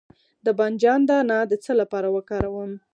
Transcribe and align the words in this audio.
د 0.45 0.47
بانجان 0.59 1.01
دانه 1.09 1.37
د 1.51 1.53
څه 1.63 1.71
لپاره 1.81 2.07
وکاروم؟ 2.15 2.71